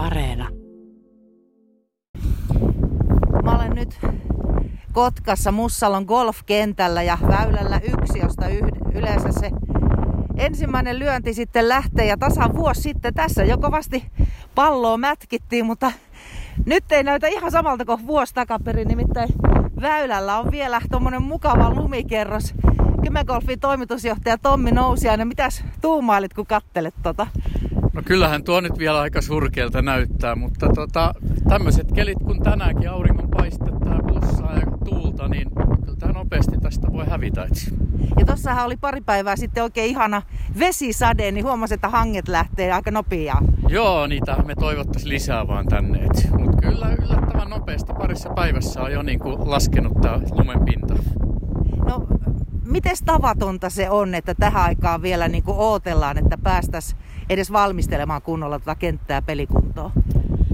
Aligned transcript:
Areena. 0.00 0.48
Mä 3.44 3.56
olen 3.56 3.72
nyt 3.74 4.00
Kotkassa 4.92 5.52
Mussalon 5.52 6.04
golfkentällä 6.04 7.02
ja 7.02 7.18
väylällä 7.28 7.80
yksi, 7.84 8.18
josta 8.18 8.46
yleensä 8.94 9.28
se 9.40 9.50
ensimmäinen 10.36 10.98
lyönti 10.98 11.34
sitten 11.34 11.68
lähtee 11.68 12.06
ja 12.06 12.16
tasan 12.16 12.56
vuosi 12.56 12.80
sitten 12.80 13.14
tässä 13.14 13.44
jo 13.44 13.58
kovasti 13.58 14.10
palloa 14.54 14.96
mätkittiin, 14.96 15.66
mutta 15.66 15.92
nyt 16.66 16.92
ei 16.92 17.02
näytä 17.02 17.26
ihan 17.26 17.50
samalta 17.50 17.84
kuin 17.84 18.06
vuosi 18.06 18.34
takaperin, 18.34 18.88
nimittäin 18.88 19.28
väylällä 19.80 20.38
on 20.38 20.50
vielä 20.50 20.80
tuommoinen 20.90 21.22
mukava 21.22 21.74
lumikerros. 21.74 22.54
Kymengolfin 23.04 23.60
toimitusjohtaja 23.60 24.38
Tommi 24.38 24.70
Nousiainen, 24.70 25.28
mitäs 25.28 25.64
tuumailit 25.80 26.34
kun 26.34 26.46
kattelet 26.46 26.94
tota? 27.02 27.26
No 27.92 28.02
kyllähän 28.04 28.44
tuo 28.44 28.60
nyt 28.60 28.78
vielä 28.78 29.00
aika 29.00 29.22
surkealta 29.22 29.82
näyttää, 29.82 30.34
mutta 30.34 30.68
tota, 30.74 31.14
tämmöiset 31.48 31.92
kelit 31.92 32.18
kun 32.18 32.42
tänäänkin 32.42 32.90
auringon 32.90 33.28
paistetta 33.30 33.88
ja 33.88 34.00
plussaa 34.06 34.54
ja 34.54 34.66
tuulta, 34.84 35.28
niin 35.28 35.50
kyllä 35.84 35.96
tämä 35.98 36.12
nopeasti 36.12 36.58
tästä 36.62 36.92
voi 36.92 37.06
hävitä. 37.06 37.46
Ja 38.18 38.26
tossahan 38.26 38.66
oli 38.66 38.76
pari 38.76 39.00
päivää 39.00 39.36
sitten 39.36 39.62
oikein 39.62 39.90
ihana 39.90 40.22
vesisade, 40.58 41.32
niin 41.32 41.44
huomasin, 41.44 41.74
että 41.74 41.88
hanget 41.88 42.28
lähtee 42.28 42.72
aika 42.72 42.90
nopeaa. 42.90 43.42
Joo, 43.68 44.06
niitä 44.06 44.36
me 44.46 44.54
toivottaisiin 44.54 45.08
lisää 45.08 45.48
vaan 45.48 45.66
tänne. 45.66 46.06
Mutta 46.38 46.56
kyllä 46.62 46.96
yllättävän 47.02 47.50
nopeasti 47.50 47.92
parissa 47.92 48.30
päivässä 48.30 48.82
on 48.82 48.92
jo 48.92 49.02
niin 49.02 49.18
kuin 49.18 49.50
laskenut 49.50 50.00
tämä 50.00 50.20
lumen 50.30 50.64
pinta. 50.64 50.94
No, 51.84 52.06
miten 52.70 52.96
tavatonta 53.04 53.70
se 53.70 53.90
on, 53.90 54.14
että 54.14 54.34
tähän 54.34 54.62
aikaan 54.62 55.02
vielä 55.02 55.28
niin 55.28 55.42
kuin 55.42 55.58
ootellaan, 55.58 56.18
että 56.18 56.38
päästäisiin 56.38 57.00
edes 57.28 57.52
valmistelemaan 57.52 58.22
kunnolla 58.22 58.58
tätä 58.58 58.74
kenttää 58.74 59.22
pelikuntoa? 59.22 59.90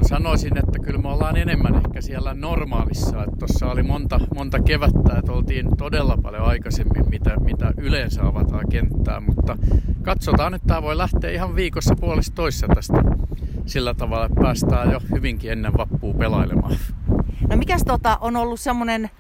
Sanoisin, 0.02 0.58
että 0.58 0.78
kyllä 0.78 0.98
me 0.98 1.08
ollaan 1.08 1.36
enemmän 1.36 1.74
ehkä 1.74 2.00
siellä 2.00 2.34
normaalissa. 2.34 3.24
Tuossa 3.38 3.66
oli 3.66 3.82
monta, 3.82 4.20
monta 4.34 4.62
kevättä, 4.62 5.18
että 5.18 5.32
oltiin 5.32 5.76
todella 5.76 6.16
paljon 6.22 6.44
aikaisemmin, 6.44 7.08
mitä, 7.08 7.36
mitä 7.40 7.72
yleensä 7.76 8.26
avataan 8.26 8.68
kenttää. 8.68 9.20
Mutta 9.20 9.56
katsotaan, 10.02 10.54
että 10.54 10.66
tämä 10.66 10.82
voi 10.82 10.96
lähteä 10.98 11.30
ihan 11.30 11.56
viikossa 11.56 11.94
puolesta 12.00 12.34
toissa 12.34 12.66
tästä 12.74 13.02
sillä 13.66 13.94
tavalla, 13.94 14.26
että 14.26 14.40
päästään 14.40 14.90
jo 14.90 15.00
hyvinkin 15.14 15.52
ennen 15.52 15.72
vappua 15.72 16.14
pelailemaan. 16.14 16.76
No 17.50 17.56
mikäs 17.56 17.82
tota 17.86 18.18
on 18.20 18.36
ollut 18.36 18.60
semmoinen 18.60 19.10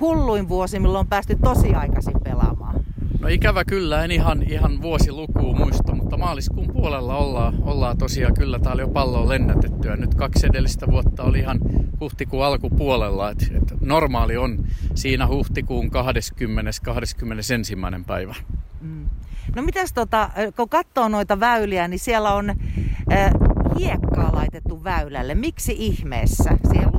hulluin 0.00 0.48
vuosi, 0.48 0.80
milloin 0.80 1.00
on 1.00 1.06
päästy 1.06 1.36
tosi 1.42 1.74
aikaisin 1.74 2.20
pelaamaan? 2.24 2.84
No 3.24 3.28
ikävä 3.28 3.64
kyllä, 3.64 4.04
en 4.04 4.10
ihan, 4.10 4.42
ihan 4.42 4.82
vuosilukuun 4.82 5.58
muista, 5.58 5.94
mutta 5.94 6.16
maaliskuun 6.16 6.72
puolella 6.72 7.16
ollaan, 7.16 7.62
ollaan 7.62 7.98
tosiaan 7.98 8.34
kyllä 8.34 8.58
täällä 8.58 8.82
jo 8.82 8.88
palloa 8.88 9.28
lennätetty. 9.28 9.88
Ja 9.88 9.96
nyt 9.96 10.14
kaksi 10.14 10.46
edellistä 10.46 10.86
vuotta 10.86 11.22
oli 11.22 11.38
ihan 11.38 11.58
huhtikuun 12.00 12.44
alkupuolella. 12.44 13.30
Et, 13.30 13.52
et 13.56 13.80
normaali 13.80 14.36
on 14.36 14.66
siinä 14.94 15.26
huhtikuun 15.26 15.90
20. 15.90 16.70
21. 16.84 17.76
päivä. 18.06 18.34
Mm. 18.80 19.08
No 19.56 19.62
mitäs 19.62 19.92
tota, 19.92 20.30
kun 20.56 20.68
katsoo 20.68 21.08
noita 21.08 21.40
väyliä, 21.40 21.88
niin 21.88 22.00
siellä 22.00 22.34
on 22.34 22.50
äh, 22.50 23.30
hiekkaa 23.78 24.34
laitettu 24.34 24.84
väylälle. 24.84 25.34
Miksi 25.34 25.74
ihmeessä? 25.78 26.50
No 26.50 26.93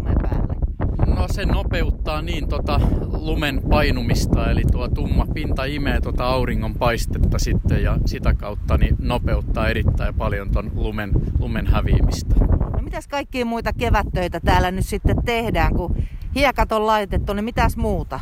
se 1.35 1.45
nopeuttaa 1.45 2.21
niin 2.21 2.47
tota 2.47 2.81
lumen 3.11 3.61
painumista, 3.69 4.51
eli 4.51 4.63
tuo 4.71 4.87
tumma 4.87 5.25
pinta 5.33 5.65
imee 5.65 6.01
tota 6.01 6.25
auringon 6.25 6.75
paistetta 6.75 7.39
sitten 7.39 7.83
ja 7.83 7.97
sitä 8.05 8.33
kautta 8.33 8.77
niin 8.77 8.95
nopeuttaa 8.99 9.67
erittäin 9.67 10.15
paljon 10.15 10.51
ton 10.51 10.71
lumen, 10.75 11.11
lumen 11.39 11.67
häviämistä. 11.67 12.35
No 12.73 12.81
mitäs 12.81 13.07
kaikkia 13.07 13.45
muita 13.45 13.73
kevättöitä 13.73 14.39
täällä 14.39 14.71
nyt 14.71 14.85
sitten 14.85 15.15
tehdään, 15.25 15.73
kun 15.75 15.95
hiekat 16.35 16.71
on 16.71 16.87
laitettu, 16.87 17.33
niin 17.33 17.45
mitäs 17.45 17.77
muuta? 17.77 18.19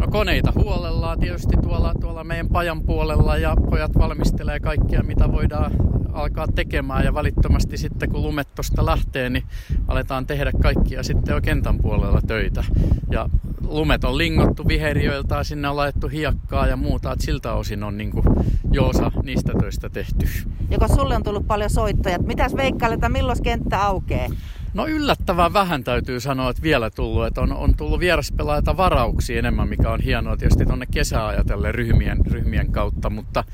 No 0.00 0.08
koneita 0.08 0.52
huolellaan 0.54 1.18
tietysti 1.18 1.56
tuolla, 1.62 1.94
tuolla 2.00 2.24
meidän 2.24 2.48
pajan 2.48 2.82
puolella 2.82 3.36
ja 3.36 3.56
pojat 3.70 3.98
valmistelee 3.98 4.60
kaikkia 4.60 5.02
mitä 5.02 5.32
voidaan 5.32 5.72
alkaa 6.12 6.46
tekemään 6.54 7.04
ja 7.04 7.14
välittömästi 7.14 7.76
sitten 7.76 8.10
kun 8.10 8.22
lumet 8.22 8.54
tuosta 8.54 8.86
lähtee, 8.86 9.30
niin 9.30 9.44
aletaan 9.88 10.26
tehdä 10.26 10.52
kaikkia 10.62 11.02
sitten 11.02 11.34
jo 11.34 11.40
kentän 11.40 11.78
puolella 11.78 12.20
töitä. 12.26 12.64
Ja 13.10 13.30
lumet 13.68 14.04
on 14.04 14.18
lingottu 14.18 14.68
viheriöiltä, 14.68 15.44
sinne 15.44 15.68
on 15.68 15.76
laitettu 15.76 16.08
hiekkaa 16.08 16.66
ja 16.66 16.76
muuta, 16.76 17.12
että 17.12 17.24
siltä 17.24 17.52
osin 17.52 17.82
on 17.82 17.98
niin 17.98 18.10
kuin 18.10 18.24
jo 18.72 18.86
osa 18.86 19.12
niistä 19.22 19.52
töistä 19.60 19.88
tehty. 19.88 20.28
Joko 20.70 20.88
sulle 20.88 21.16
on 21.16 21.22
tullut 21.22 21.46
paljon 21.46 21.70
soittoja, 21.70 22.18
mitäs 22.18 22.56
veikkailet, 22.56 23.00
milloin 23.08 23.42
kenttä 23.42 23.82
aukeaa? 23.82 24.28
No 24.74 24.86
yllättävän 24.86 25.52
vähän 25.52 25.84
täytyy 25.84 26.20
sanoa, 26.20 26.50
että 26.50 26.62
vielä 26.62 26.90
tullut. 26.90 27.26
Että 27.26 27.40
on, 27.40 27.52
on 27.52 27.74
tullut 27.74 28.00
vieraspelaajata 28.00 28.76
varauksia 28.76 29.38
enemmän, 29.38 29.68
mikä 29.68 29.90
on 29.90 30.00
hienoa 30.00 30.36
tietysti 30.36 30.66
tuonne 30.66 30.86
kesää 30.86 31.26
ajatellen 31.26 31.74
ryhmien, 31.74 32.26
ryhmien 32.26 32.72
kautta. 32.72 33.10
Mutta 33.10 33.44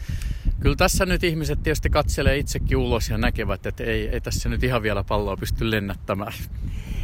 kyllä 0.65 0.77
tässä 0.77 1.07
nyt 1.07 1.25
ihmiset 1.25 1.63
tietysti 1.63 1.91
katselee 1.91 2.39
itsekin 2.39 2.77
ulos 2.77 3.11
ja 3.11 3.19
näkevät, 3.19 3.67
että 3.67 3.85
ei, 3.85 4.09
ei 4.09 4.21
tässä 4.21 4.49
nyt 4.49 4.63
ihan 4.63 4.83
vielä 4.83 5.05
palloa 5.05 5.37
pysty 5.37 5.71
lennättämään. 5.71 6.33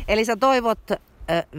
Eli 0.09 0.25
sä 0.25 0.37
toivot 0.37 0.79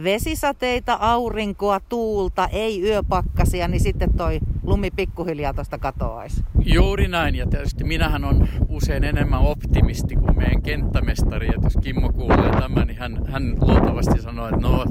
vesisateita, 0.04 0.98
aurinkoa, 1.00 1.80
tuulta, 1.88 2.48
ei 2.52 2.82
yöpakkasia, 2.82 3.68
niin 3.68 3.80
sitten 3.80 4.14
toi 4.14 4.40
lumi 4.62 4.90
pikkuhiljaa 4.90 5.54
tuosta 5.54 5.78
katoaisi. 5.78 6.44
Juuri 6.64 7.08
näin, 7.08 7.34
ja 7.34 7.46
tietysti 7.46 7.84
minähän 7.84 8.24
on 8.24 8.48
usein 8.68 9.04
enemmän 9.04 9.40
optimisti 9.40 10.16
kuin 10.16 10.36
meidän 10.36 10.62
kenttämestari, 10.62 11.46
ja 11.46 11.52
jos 11.62 11.78
Kimmo 11.82 12.12
kuulee 12.12 12.50
tämän, 12.60 12.86
niin 12.86 12.98
hän, 12.98 13.26
hän 13.26 13.56
luultavasti 13.60 14.22
sanoo, 14.22 14.48
että 14.48 14.60
no, 14.60 14.84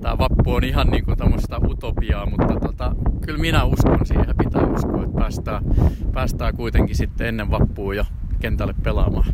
tämä 0.00 0.18
vappu 0.18 0.52
on 0.52 0.64
ihan 0.64 0.86
niin 0.86 1.04
kuin 1.04 1.18
tämmöistä 1.18 1.58
utopiaa, 1.68 2.26
mutta 2.26 2.60
tota, 2.60 2.94
kyllä 3.20 3.38
minä 3.38 3.64
uskon 3.64 4.06
siihen, 4.06 4.34
pitää 4.38 4.66
uskoa, 4.66 5.02
että 5.04 5.18
päästään, 5.18 5.64
päästään 6.12 6.56
kuitenkin 6.56 6.96
sitten 6.96 7.26
ennen 7.26 7.50
vappua 7.50 7.94
jo 7.94 8.04
kentälle 8.40 8.74
pelaamaan. 8.82 9.32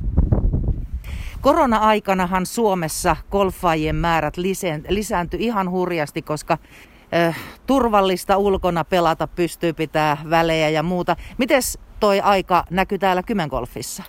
Korona-aikanahan 1.41 2.47
Suomessa 2.47 3.17
golfaajien 3.31 3.97
määrät 3.97 4.35
lisääntyi 4.89 5.45
ihan 5.45 5.71
hurjasti, 5.71 6.23
koska 6.23 6.59
äh, 7.15 7.39
turvallista 7.67 8.37
ulkona 8.37 8.85
pelata 8.85 9.27
pystyy 9.27 9.73
pitää 9.73 10.17
välejä 10.31 10.69
ja 10.69 10.83
muuta. 10.83 11.17
Mites 11.39 11.79
toi 12.01 12.21
aika 12.21 12.65
näkyy 12.71 12.99
täällä 12.99 13.23
Kymengolfissa? 13.23 14.03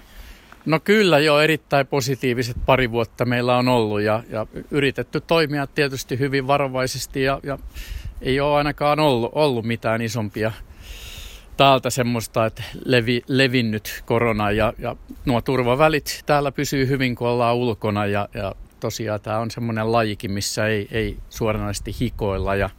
No 0.65 0.79
kyllä 0.79 1.19
jo 1.19 1.39
erittäin 1.39 1.87
positiiviset 1.87 2.57
pari 2.65 2.91
vuotta 2.91 3.25
meillä 3.25 3.57
on 3.57 3.67
ollut 3.67 4.01
ja, 4.01 4.23
ja 4.29 4.47
yritetty 4.71 5.21
toimia 5.21 5.67
tietysti 5.67 6.19
hyvin 6.19 6.47
varovaisesti 6.47 7.23
ja, 7.23 7.39
ja 7.43 7.57
ei 8.21 8.39
ole 8.39 8.55
ainakaan 8.55 8.99
ollut, 8.99 9.31
ollut 9.35 9.65
mitään 9.65 10.01
isompia 10.01 10.51
täältä 11.57 11.89
semmoista, 11.89 12.45
että 12.45 12.63
levi, 12.85 13.21
levinnyt 13.27 14.03
korona 14.05 14.51
ja, 14.51 14.73
ja 14.77 14.95
nuo 15.25 15.41
turvavälit 15.41 16.23
täällä 16.25 16.51
pysyy 16.51 16.87
hyvin, 16.87 17.15
kun 17.15 17.27
ollaan 17.27 17.55
ulkona 17.55 18.05
ja, 18.05 18.29
ja 18.33 18.55
tosiaan 18.79 19.21
tämä 19.21 19.39
on 19.39 19.51
semmoinen 19.51 19.91
lajikin, 19.91 20.31
missä 20.31 20.67
ei, 20.67 20.87
ei 20.91 21.17
suoranaisesti 21.29 21.95
hikoilla 21.99 22.55
ja, 22.55 22.69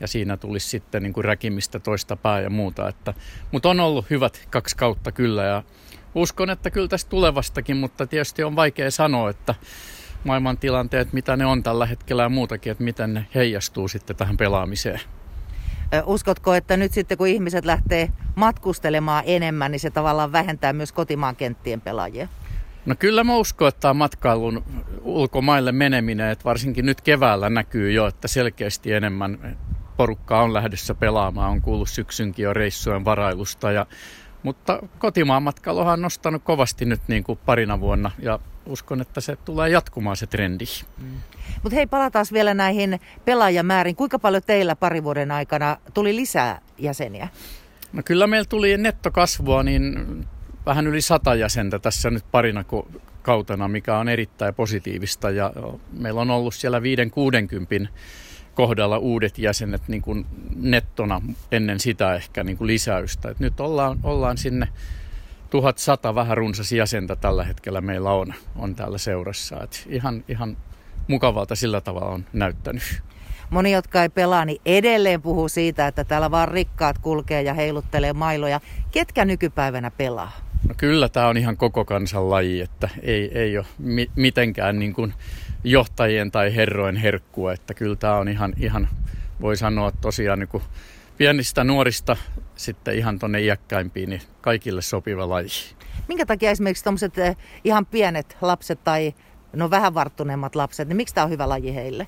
ja 0.00 0.08
siinä 0.08 0.36
tulisi 0.36 0.68
sitten 0.68 1.02
niin 1.02 1.12
kuin 1.12 1.24
räkimistä 1.24 1.78
toista 1.78 2.16
pää 2.16 2.40
ja 2.40 2.50
muuta. 2.50 2.88
Että, 2.88 3.14
mutta 3.52 3.68
on 3.68 3.80
ollut 3.80 4.10
hyvät 4.10 4.46
kaksi 4.50 4.76
kautta 4.76 5.12
kyllä 5.12 5.44
ja 5.44 5.62
uskon, 6.14 6.50
että 6.50 6.70
kyllä 6.70 6.88
tästä 6.88 7.10
tulevastakin, 7.10 7.76
mutta 7.76 8.06
tietysti 8.06 8.44
on 8.44 8.56
vaikea 8.56 8.90
sanoa, 8.90 9.30
että 9.30 9.54
maailman 10.24 10.58
tilanteet, 10.58 11.12
mitä 11.12 11.36
ne 11.36 11.46
on 11.46 11.62
tällä 11.62 11.86
hetkellä 11.86 12.22
ja 12.22 12.28
muutakin, 12.28 12.72
että 12.72 12.84
miten 12.84 13.14
ne 13.14 13.26
heijastuu 13.34 13.88
sitten 13.88 14.16
tähän 14.16 14.36
pelaamiseen. 14.36 15.00
Uskotko, 16.06 16.54
että 16.54 16.76
nyt 16.76 16.92
sitten 16.92 17.18
kun 17.18 17.28
ihmiset 17.28 17.64
lähtee 17.64 18.08
matkustelemaan 18.34 19.24
enemmän, 19.26 19.70
niin 19.70 19.80
se 19.80 19.90
tavallaan 19.90 20.32
vähentää 20.32 20.72
myös 20.72 20.92
kotimaan 20.92 21.36
kenttien 21.36 21.80
pelaajia? 21.80 22.28
No 22.86 22.94
kyllä 22.98 23.24
mä 23.24 23.36
uskon, 23.36 23.68
että 23.68 23.80
tämä 23.80 23.94
matkailun 23.94 24.64
ulkomaille 25.02 25.72
meneminen, 25.72 26.30
että 26.30 26.44
varsinkin 26.44 26.86
nyt 26.86 27.00
keväällä 27.00 27.50
näkyy 27.50 27.92
jo, 27.92 28.06
että 28.06 28.28
selkeästi 28.28 28.92
enemmän 28.92 29.58
porukkaa 29.96 30.42
on 30.42 30.54
lähdössä 30.54 30.94
pelaamaan. 30.94 31.50
On 31.50 31.62
kuullut 31.62 31.88
syksynkin 31.88 32.42
jo 32.42 32.54
reissujen 32.54 33.04
varailusta 33.04 33.72
ja 33.72 33.86
mutta 34.42 34.82
kotimaan 34.98 35.42
matkailuhan 35.42 35.92
on 35.92 36.02
nostanut 36.02 36.42
kovasti 36.44 36.84
nyt 36.84 37.00
niin 37.08 37.24
kuin 37.24 37.38
parina 37.46 37.80
vuonna 37.80 38.10
ja 38.18 38.38
uskon, 38.66 39.00
että 39.00 39.20
se 39.20 39.36
tulee 39.36 39.70
jatkumaan 39.70 40.16
se 40.16 40.26
trendi. 40.26 40.64
Mm. 40.98 41.06
Mutta 41.62 41.76
hei, 41.76 41.86
palataan 41.86 42.26
vielä 42.32 42.54
näihin 42.54 43.00
pelaajamäärin. 43.24 43.96
Kuinka 43.96 44.18
paljon 44.18 44.42
teillä 44.46 44.76
pari 44.76 45.04
vuoden 45.04 45.30
aikana 45.30 45.76
tuli 45.94 46.16
lisää 46.16 46.60
jäseniä? 46.78 47.28
No 47.92 48.02
kyllä 48.04 48.26
meillä 48.26 48.46
tuli 48.48 48.76
nettokasvua 48.76 49.62
niin 49.62 49.94
vähän 50.66 50.86
yli 50.86 51.00
sata 51.00 51.34
jäsentä 51.34 51.78
tässä 51.78 52.10
nyt 52.10 52.24
parina 52.30 52.64
kautena, 53.22 53.68
mikä 53.68 53.98
on 53.98 54.08
erittäin 54.08 54.54
positiivista. 54.54 55.30
Ja 55.30 55.52
meillä 55.92 56.20
on 56.20 56.30
ollut 56.30 56.54
siellä 56.54 56.80
5-60 57.84 57.88
kohdalla 58.54 58.98
uudet 58.98 59.38
jäsenet 59.38 59.82
niin 59.88 60.02
kuin 60.02 60.26
nettona 60.56 61.22
ennen 61.52 61.80
sitä 61.80 62.14
ehkä 62.14 62.44
niin 62.44 62.56
kuin 62.56 62.66
lisäystä. 62.66 63.28
Et 63.28 63.40
nyt 63.40 63.60
ollaan, 63.60 63.98
ollaan 64.02 64.38
sinne 64.38 64.68
1100 65.50 66.14
vähän 66.14 66.36
runsas 66.36 66.72
jäsentä 66.72 67.16
tällä 67.16 67.44
hetkellä 67.44 67.80
meillä 67.80 68.10
on, 68.10 68.34
on 68.56 68.74
täällä 68.74 68.98
seurassa. 68.98 69.60
Et 69.62 69.86
ihan, 69.88 70.24
ihan 70.28 70.56
mukavalta 71.08 71.54
sillä 71.54 71.80
tavalla 71.80 72.10
on 72.10 72.24
näyttänyt. 72.32 72.82
Moni, 73.50 73.72
jotka 73.72 74.02
ei 74.02 74.08
pelaa, 74.08 74.44
niin 74.44 74.60
edelleen 74.66 75.22
puhuu 75.22 75.48
siitä, 75.48 75.86
että 75.86 76.04
täällä 76.04 76.30
vaan 76.30 76.48
rikkaat 76.48 76.98
kulkee 76.98 77.42
ja 77.42 77.54
heiluttelee 77.54 78.12
mailoja. 78.12 78.60
Ketkä 78.90 79.24
nykypäivänä 79.24 79.90
pelaa? 79.90 80.32
No 80.68 80.74
kyllä 80.76 81.08
tämä 81.08 81.28
on 81.28 81.36
ihan 81.36 81.56
koko 81.56 81.84
kansan 81.84 82.30
laji, 82.30 82.60
että 82.60 82.88
ei, 83.02 83.38
ei 83.38 83.58
ole 83.58 83.66
mi- 83.78 84.10
mitenkään 84.16 84.78
niin 84.78 84.92
kuin 84.92 85.14
johtajien 85.64 86.30
tai 86.30 86.56
herrojen 86.56 86.96
herkkua, 86.96 87.52
että 87.52 87.74
kyllä 87.74 87.96
tämä 87.96 88.16
on 88.16 88.28
ihan, 88.28 88.52
ihan 88.56 88.88
voi 89.40 89.56
sanoa 89.56 89.92
tosiaan 90.00 90.38
niin 90.38 90.48
kuin 90.48 90.62
pienistä 91.16 91.64
nuorista 91.64 92.16
sitten 92.56 92.94
ihan 92.94 93.18
tuonne 93.18 93.40
iäkkäimpiin, 93.40 94.10
niin 94.10 94.22
kaikille 94.40 94.82
sopiva 94.82 95.28
laji. 95.28 95.48
Minkä 96.08 96.26
takia 96.26 96.50
esimerkiksi 96.50 96.84
tuommoiset 96.84 97.18
eh, 97.18 97.36
ihan 97.64 97.86
pienet 97.86 98.36
lapset 98.40 98.84
tai 98.84 99.14
no 99.52 99.70
vähän 99.70 99.94
varttuneemmat 99.94 100.54
lapset, 100.54 100.88
niin 100.88 100.96
miksi 100.96 101.14
tämä 101.14 101.24
on 101.24 101.30
hyvä 101.30 101.48
laji 101.48 101.74
heille? 101.74 102.06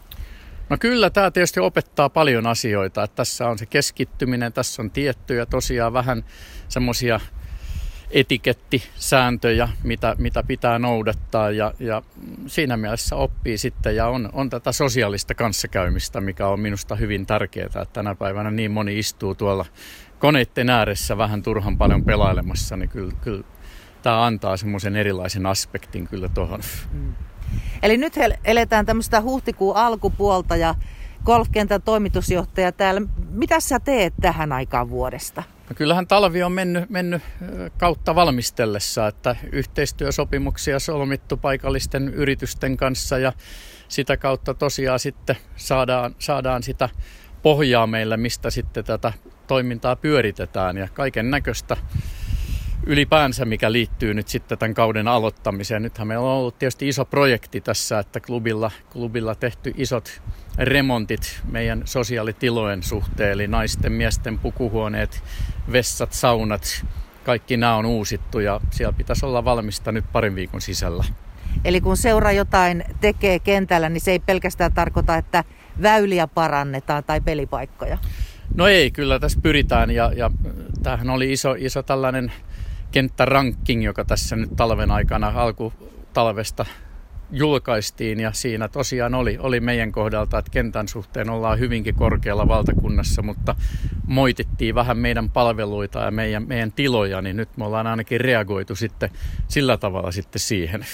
No 0.68 0.76
kyllä, 0.80 1.10
tämä 1.10 1.30
tietysti 1.30 1.60
opettaa 1.60 2.08
paljon 2.08 2.46
asioita. 2.46 3.02
Että 3.02 3.16
tässä 3.16 3.48
on 3.48 3.58
se 3.58 3.66
keskittyminen, 3.66 4.52
tässä 4.52 4.82
on 4.82 4.90
tiettyjä 4.90 5.46
tosiaan 5.46 5.92
vähän 5.92 6.24
semmoisia 6.68 7.20
etikettisääntöjä, 8.10 9.68
mitä, 9.82 10.16
mitä 10.18 10.42
pitää 10.42 10.78
noudattaa 10.78 11.50
ja, 11.50 11.72
ja 11.78 12.02
siinä 12.46 12.76
mielessä 12.76 13.16
oppii 13.16 13.58
sitten 13.58 13.96
ja 13.96 14.08
on, 14.08 14.28
on 14.32 14.50
tätä 14.50 14.72
sosiaalista 14.72 15.34
kanssakäymistä, 15.34 16.20
mikä 16.20 16.46
on 16.46 16.60
minusta 16.60 16.96
hyvin 16.96 17.26
tärkeää, 17.26 17.66
että 17.66 17.86
tänä 17.92 18.14
päivänä 18.14 18.50
niin 18.50 18.70
moni 18.70 18.98
istuu 18.98 19.34
tuolla 19.34 19.66
koneiden 20.18 20.70
ääressä 20.70 21.18
vähän 21.18 21.42
turhan 21.42 21.78
paljon 21.78 22.04
pelailemassa, 22.04 22.76
niin 22.76 22.88
kyllä, 22.88 23.12
kyllä 23.20 23.44
tämä 24.02 24.24
antaa 24.24 24.56
semmoisen 24.56 24.96
erilaisen 24.96 25.46
aspektin 25.46 26.08
kyllä 26.08 26.28
tuohon. 26.28 26.60
Mm. 26.92 27.14
Eli 27.82 27.96
nyt 27.96 28.14
eletään 28.44 28.86
tämmöistä 28.86 29.20
huhtikuun 29.20 29.76
alkupuolta 29.76 30.56
ja 30.56 30.74
golfkentän 31.26 31.82
toimitusjohtaja 31.82 32.72
täällä. 32.72 33.00
Mitä 33.30 33.60
sä 33.60 33.80
teet 33.80 34.14
tähän 34.20 34.52
aikaan 34.52 34.90
vuodesta? 34.90 35.42
No 35.68 35.74
kyllähän 35.74 36.06
talvi 36.06 36.42
on 36.42 36.52
mennyt, 36.52 36.90
mennyt 36.90 37.22
kautta 37.78 38.14
valmistellessa, 38.14 39.06
että 39.06 39.36
yhteistyösopimuksia 39.52 40.78
solmittu 40.78 41.36
paikallisten 41.36 42.08
yritysten 42.08 42.76
kanssa 42.76 43.18
ja 43.18 43.32
sitä 43.88 44.16
kautta 44.16 44.54
tosiaan 44.54 44.98
sitten 44.98 45.36
saadaan, 45.56 46.14
saadaan 46.18 46.62
sitä 46.62 46.88
pohjaa 47.42 47.86
meillä, 47.86 48.16
mistä 48.16 48.50
sitten 48.50 48.84
tätä 48.84 49.12
toimintaa 49.46 49.96
pyöritetään 49.96 50.76
ja 50.76 50.88
kaiken 50.88 51.30
näköistä 51.30 51.76
ylipäänsä, 52.86 53.44
mikä 53.44 53.72
liittyy 53.72 54.14
nyt 54.14 54.28
sitten 54.28 54.58
tämän 54.58 54.74
kauden 54.74 55.08
aloittamiseen. 55.08 55.82
Nythän 55.82 56.08
meillä 56.08 56.24
on 56.24 56.38
ollut 56.38 56.58
tietysti 56.58 56.88
iso 56.88 57.04
projekti 57.04 57.60
tässä, 57.60 57.98
että 57.98 58.20
klubilla, 58.20 58.70
klubilla 58.92 59.34
tehty 59.34 59.74
isot 59.76 60.22
remontit 60.58 61.42
meidän 61.50 61.82
sosiaalitilojen 61.84 62.82
suhteen, 62.82 63.32
eli 63.32 63.46
naisten, 63.46 63.92
miesten 63.92 64.38
pukuhuoneet, 64.38 65.22
vessat, 65.72 66.12
saunat, 66.12 66.84
kaikki 67.24 67.56
nämä 67.56 67.76
on 67.76 67.86
uusittu 67.86 68.38
ja 68.38 68.60
siellä 68.70 68.92
pitäisi 68.92 69.26
olla 69.26 69.44
valmista 69.44 69.92
nyt 69.92 70.04
parin 70.12 70.34
viikon 70.34 70.60
sisällä. 70.60 71.04
Eli 71.64 71.80
kun 71.80 71.96
seura 71.96 72.32
jotain 72.32 72.84
tekee 73.00 73.38
kentällä, 73.38 73.88
niin 73.88 74.00
se 74.00 74.10
ei 74.10 74.18
pelkästään 74.18 74.72
tarkoita, 74.72 75.16
että 75.16 75.44
väyliä 75.82 76.26
parannetaan 76.26 77.04
tai 77.04 77.20
pelipaikkoja? 77.20 77.98
No 78.54 78.66
ei, 78.66 78.90
kyllä 78.90 79.18
tässä 79.18 79.38
pyritään 79.42 79.90
ja, 79.90 80.12
ja 80.16 80.30
tämähän 80.82 81.10
oli 81.10 81.32
iso, 81.32 81.54
iso 81.58 81.82
tällainen 81.82 82.32
kenttäranking, 82.90 83.84
joka 83.84 84.04
tässä 84.04 84.36
nyt 84.36 84.56
talven 84.56 84.90
aikana 84.90 85.32
alkutalvesta 85.34 86.66
julkaistiin 87.30 88.20
ja 88.20 88.32
siinä 88.32 88.68
tosiaan 88.68 89.14
oli, 89.14 89.38
oli 89.40 89.60
meidän 89.60 89.92
kohdalta, 89.92 90.38
että 90.38 90.50
kentän 90.50 90.88
suhteen 90.88 91.30
ollaan 91.30 91.58
hyvinkin 91.58 91.94
korkealla 91.94 92.48
valtakunnassa, 92.48 93.22
mutta 93.22 93.54
moitittiin 94.06 94.74
vähän 94.74 94.98
meidän 94.98 95.30
palveluita 95.30 95.98
ja 95.98 96.10
meidän, 96.10 96.48
meidän 96.48 96.72
tiloja, 96.72 97.22
niin 97.22 97.36
nyt 97.36 97.56
me 97.56 97.64
ollaan 97.64 97.86
ainakin 97.86 98.20
reagoitu 98.20 98.74
sitten 98.74 99.10
sillä 99.48 99.76
tavalla 99.76 100.12
sitten 100.12 100.40
siihen. 100.40 100.86